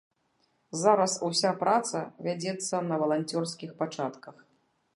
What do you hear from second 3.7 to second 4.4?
пачатках.